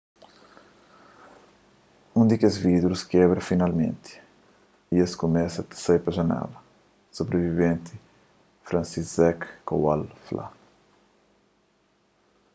[2.19, 4.13] un di kes vidrus kebra finalmenti
[4.93, 6.59] y es kumesa ta sai pa janela
[7.15, 7.95] sobriviventi
[8.67, 10.45] franciszek kowal fla